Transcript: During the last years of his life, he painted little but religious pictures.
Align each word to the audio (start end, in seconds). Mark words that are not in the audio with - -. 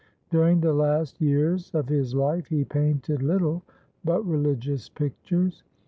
During 0.31 0.61
the 0.61 0.73
last 0.73 1.21
years 1.21 1.69
of 1.75 1.87
his 1.87 2.15
life, 2.15 2.47
he 2.47 2.63
painted 2.65 3.21
little 3.21 3.61
but 4.03 4.25
religious 4.25 4.89
pictures. 4.89 5.63